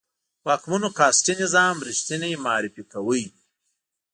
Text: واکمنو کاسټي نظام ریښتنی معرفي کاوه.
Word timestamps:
واکمنو 0.47 0.89
کاسټي 0.97 1.33
نظام 1.41 1.75
ریښتنی 1.87 2.33
معرفي 2.45 2.83
کاوه. 2.91 3.21